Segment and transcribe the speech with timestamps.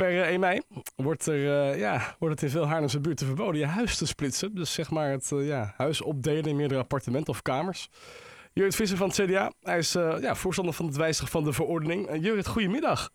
[0.00, 0.60] per 1 mei
[0.96, 4.54] wordt, er, ja, wordt het in veel Haarlemse buurten verboden je huis te splitsen.
[4.54, 7.88] Dus zeg maar het ja, huis opdelen in meerdere appartementen of kamers.
[8.52, 12.10] Jurrit Visser van het CDA, hij is ja, voorstander van het wijzigen van de verordening.
[12.10, 13.10] Uh, Jurrit, goedemiddag.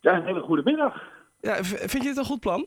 [0.00, 1.02] Ja, een hele goede middag.
[1.40, 2.66] Ja, vind je het een goed plan?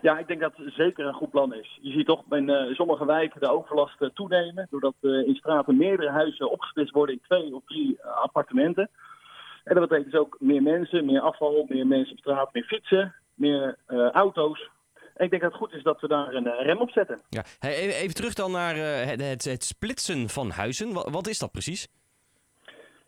[0.00, 1.78] Ja, ik denk dat het zeker een goed plan is.
[1.82, 4.66] Je ziet toch in uh, sommige wijken de overlast toenemen.
[4.70, 8.90] Doordat in straten meerdere huizen opgesplitst worden in twee of drie appartementen.
[9.64, 13.14] En dat betekent dus ook meer mensen, meer afval, meer mensen op straat, meer fietsen,
[13.34, 13.76] meer
[14.12, 14.70] auto's.
[15.14, 17.20] En ik denk dat het goed is dat we daar een rem op zetten.
[17.28, 17.42] Ja.
[17.60, 20.92] even terug dan naar het, het, het, splitsen van huizen.
[20.92, 21.88] Wat, wat is dat precies?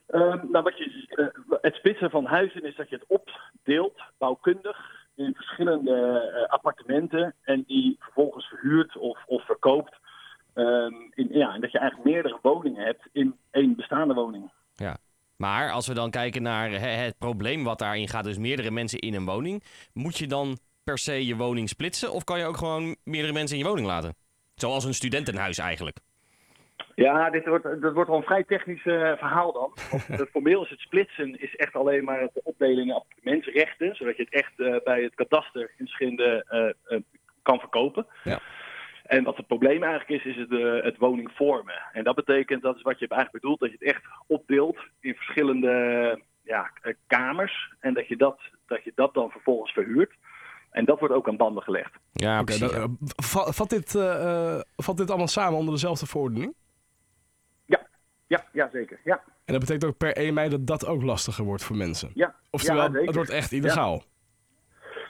[0.07, 1.29] Ehm, nou, wat je,
[1.61, 7.97] het splitsen van huizen is dat je het opdeelt, bouwkundig, in verschillende appartementen en die
[7.99, 9.97] vervolgens verhuurt of, of verkoopt.
[10.55, 14.51] Um, in, ja, en dat je eigenlijk meerdere woningen hebt in één bestaande woning.
[15.75, 19.25] Als we dan kijken naar het probleem wat daarin gaat, dus meerdere mensen in een
[19.25, 23.33] woning, moet je dan per se je woning splitsen of kan je ook gewoon meerdere
[23.33, 24.15] mensen in je woning laten?
[24.55, 25.97] Zoals een studentenhuis eigenlijk.
[26.95, 29.73] Ja, dit wordt, dat wordt wel een vrij technisch uh, verhaal dan.
[29.91, 34.23] Want formeel is het splitsen is echt alleen maar de opdeling in appartementsrechten, zodat je
[34.23, 36.47] het echt uh, bij het kadaster in verschillende
[36.89, 37.01] uh,
[37.43, 38.07] kan verkopen.
[38.25, 38.41] Ja.
[39.05, 41.83] En wat het probleem eigenlijk is, is het, het woningvormen.
[41.93, 45.15] En dat betekent, dat is wat je eigenlijk bedoelt, dat je het echt opdeelt in
[45.15, 46.71] verschillende ja,
[47.07, 47.73] kamers.
[47.81, 50.13] En dat je dat, dat je dat dan vervolgens verhuurt.
[50.71, 51.93] En dat wordt ook aan banden gelegd.
[52.13, 52.91] Ja, okay, dat,
[53.55, 53.91] vat, dit,
[54.77, 56.55] vat dit allemaal samen onder dezelfde verordening?
[58.27, 59.01] Ja, ja zeker.
[59.05, 59.23] Ja.
[59.45, 62.11] En dat betekent ook per 1 mei dat dat ook lastiger wordt voor mensen?
[62.15, 62.35] Ja.
[62.51, 64.03] Oftewel, ja, het wordt echt illegaal?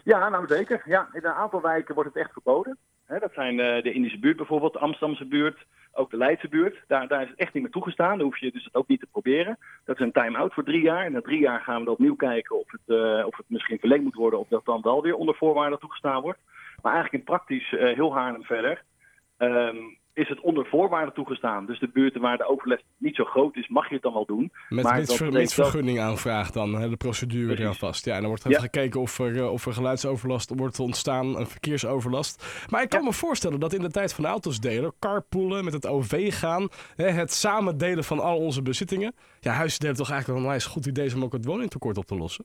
[0.02, 0.18] Ja.
[0.18, 0.82] ja, nou zeker.
[0.84, 2.78] Ja, in een aantal wijken wordt het echt verboden.
[3.06, 5.58] Dat zijn uh, de Indische buurt bijvoorbeeld, de Amsterdamse buurt,
[5.92, 6.76] ook de Leidse buurt.
[6.86, 8.16] Daar, daar is het echt niet meer toegestaan.
[8.16, 9.58] Daar hoef je dus het ook niet te proberen.
[9.84, 11.04] Dat is een time-out voor drie jaar.
[11.04, 14.04] En na drie jaar gaan we opnieuw kijken of het, uh, of het misschien verlengd
[14.04, 14.38] moet worden...
[14.38, 16.38] of dat dan wel weer onder voorwaarden toegestaan wordt.
[16.82, 18.82] Maar eigenlijk in praktisch uh, heel Haarlem verder...
[19.38, 21.66] Um, is het onder voorwaarden toegestaan.
[21.66, 24.26] Dus de buurten waar de overlast niet zo groot is, mag je het dan wel
[24.26, 24.52] doen.
[24.68, 28.04] Met maar vergunning aanvraag dan, hè, de procedure eraan vast.
[28.04, 31.46] Ja, en dan wordt even gekeken of er, eh, of er geluidsoverlast wordt ontstaan, een
[31.46, 32.66] verkeersoverlast.
[32.70, 35.86] Maar ik kan me voorstellen dat in de tijd van auto's delen, carpoolen, met het
[35.86, 39.14] OV gaan, hè, het samen delen van al onze bezittingen.
[39.40, 42.06] Ja, huizen delen toch eigenlijk wel een nice goed idee om ook het woningtekort op
[42.06, 42.44] te lossen?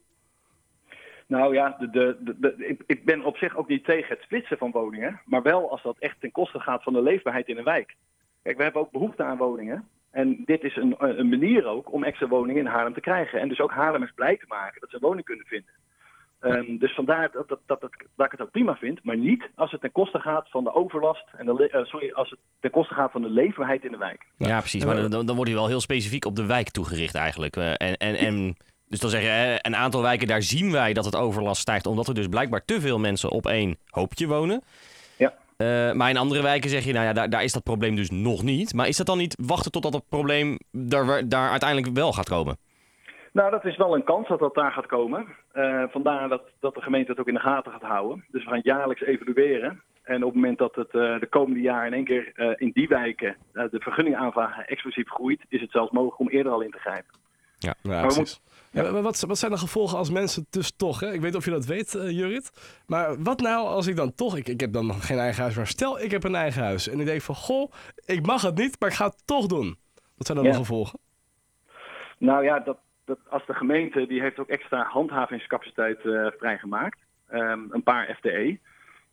[1.30, 4.58] Nou ja, de, de, de, ik, ik, ben op zich ook niet tegen het splitsen
[4.58, 5.22] van woningen.
[5.26, 7.96] Maar wel als dat echt ten koste gaat van de leefbaarheid in een wijk.
[8.44, 9.88] Kijk, we hebben ook behoefte aan woningen.
[10.12, 13.40] En dit is een, een manier ook om extra woningen in Haarlem te krijgen.
[13.40, 15.72] En dus ook Haarlemers blij te maken dat ze woning kunnen vinden.
[16.42, 19.04] Um, dus vandaar dat, dat, dat, dat, dat, ik het ook prima vind.
[19.04, 21.26] Maar niet als het ten koste gaat van de overlast.
[21.38, 24.26] En de, uh, sorry, als het ten koste gaat van de leefbaarheid in de wijk.
[24.38, 24.86] Ja, precies.
[24.86, 27.56] Maar dan, dan wordt u wel heel specifiek op de wijk toegericht eigenlijk.
[27.56, 28.58] Uh, en, en, en
[28.90, 32.08] dus dan zeg je, een aantal wijken, daar zien wij dat het overlast stijgt, omdat
[32.08, 34.62] er dus blijkbaar te veel mensen op één hoopje wonen.
[35.18, 35.34] Ja.
[35.58, 38.10] Uh, maar in andere wijken zeg je, nou ja, daar, daar is dat probleem dus
[38.10, 38.74] nog niet.
[38.74, 42.58] Maar is dat dan niet wachten totdat het probleem daar, daar uiteindelijk wel gaat komen?
[43.34, 45.28] Nou, dat is wel een kans dat dat daar gaat komen.
[45.54, 48.26] Uh, vandaar dat, dat de gemeente het ook in de gaten gaat houden.
[48.28, 49.82] Dus we gaan jaarlijks evalueren.
[50.04, 52.88] En op het moment dat het uh, de komende jaar in één keer in die
[52.88, 57.20] wijken de vergunningaanvraag explosief groeit, is het zelfs mogelijk om eerder al in te grijpen.
[57.60, 58.42] Ja, ja precies.
[58.72, 61.08] Ja, maar wat, wat zijn de gevolgen als mensen dus toch, hè?
[61.08, 62.52] ik weet niet of je dat weet uh, Jurit,
[62.88, 65.56] maar wat nou als ik dan toch, ik, ik heb dan nog geen eigen huis,
[65.56, 67.72] maar stel ik heb een eigen huis en ik denk van goh,
[68.06, 69.78] ik mag het niet, maar ik ga het toch doen.
[70.18, 71.00] Wat zijn dan de gevolgen?
[72.18, 77.00] Nou ja, dat, dat, als de gemeente, die heeft ook extra handhavingscapaciteit uh, vrijgemaakt,
[77.32, 78.60] um, een paar FTE.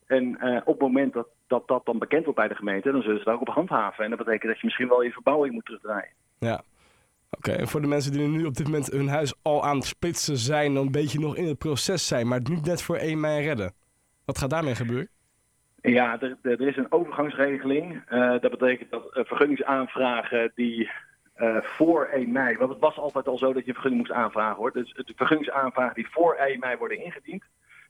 [0.06, 3.02] En uh, op het moment dat, dat dat dan bekend wordt bij de gemeente, dan
[3.02, 4.04] zullen ze daar ook op handhaven.
[4.04, 6.12] En dat betekent dat je misschien wel je verbouwing moet terugdraaien.
[6.38, 6.62] Ja,
[7.30, 9.86] Oké, en voor de mensen die nu op dit moment hun huis al aan het
[9.86, 12.96] spitsen zijn, dan een beetje nog in het proces zijn, maar het niet net voor
[12.96, 13.74] 1 mei redden.
[14.24, 15.08] Wat gaat daarmee gebeuren?
[15.80, 18.02] Ja, er, er is een overgangsregeling.
[18.10, 20.90] Uh, dat betekent dat uh, vergunningsaanvragen die
[21.36, 24.56] uh, voor 1 mei, want het was altijd al zo dat je vergunning moest aanvragen
[24.56, 24.72] hoor.
[24.72, 27.42] Dus de vergunningsaanvragen die voor 1 mei worden ingediend,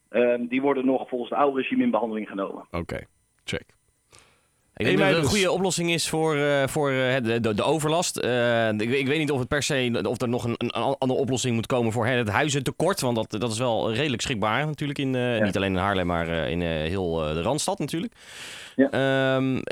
[0.08, 2.66] ehm, die worden nog volgens het oude regime in behandeling genomen.
[2.70, 3.00] Oké,
[3.44, 3.75] check.
[4.76, 7.54] Ik denk dat het een dus- goede oplossing is voor, uh, voor uh, de, de,
[7.54, 8.24] de, overlast.
[8.24, 11.20] Uh, ik, ik, weet niet of het per se of er nog een, een andere
[11.20, 13.00] oplossing moet komen voor het huizentekort.
[13.00, 14.98] Want dat, dat is wel redelijk schrikbaar natuurlijk.
[14.98, 15.44] In, ja.
[15.44, 18.12] Niet alleen in Haarlem, maar in heel de Randstad natuurlijk.
[18.74, 19.36] Ja.
[19.36, 19.62] Um,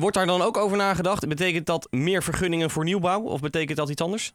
[0.00, 1.28] wordt daar dan ook over nagedacht?
[1.28, 3.22] Betekent dat meer vergunningen voor nieuwbouw?
[3.22, 4.34] Of betekent dat iets anders?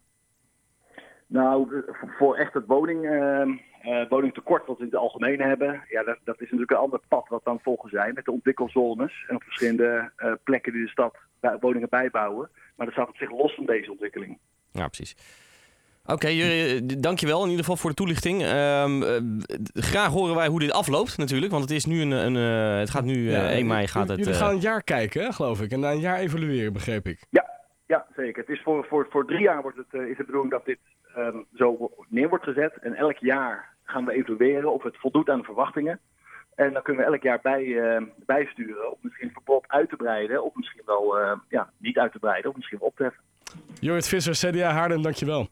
[1.28, 1.84] Nou,
[2.18, 3.50] voor echt het woning ehm,
[3.86, 7.00] uh, woningtekort wat we in het algemeen hebben, ja, dat, dat, is natuurlijk een ander
[7.08, 10.90] pad wat dan volgen zijn met de ontwikkelzones en op verschillende uh, plekken die de
[10.90, 11.16] stad
[11.60, 12.50] woningen bijbouwen.
[12.76, 14.38] Maar dat staat op zich los van deze ontwikkeling.
[14.72, 15.16] Ja, precies.
[16.04, 18.42] Oké, okay, dankjewel in ieder geval voor de toelichting.
[18.42, 19.04] Um,
[19.74, 22.36] graag horen wij hoe dit afloopt natuurlijk, want het is nu een, een
[22.80, 24.18] het gaat nu ja, 1 mei gaat het.
[24.18, 27.26] Jullie gaan een jaar kijken, geloof ik, en na een jaar evalueren, begreep ik.
[27.30, 27.50] Ja,
[27.86, 28.42] ja zeker.
[28.42, 30.80] Het is voor, voor, voor drie jaar wordt het, is de bedoeling dat dit
[31.18, 35.38] um, zo neer wordt gezet en elk jaar gaan we evalueren of het voldoet aan
[35.38, 36.00] de verwachtingen.
[36.56, 38.92] En dan kunnen we elk jaar bij, uh, bijsturen.
[38.92, 40.44] Of misschien het verbod uit te breiden.
[40.44, 42.50] Of misschien wel uh, ja, niet uit te breiden.
[42.50, 43.24] Of misschien wel op te heffen.
[43.80, 45.50] Jorrit Visser, CDA Haarlem, dankjewel.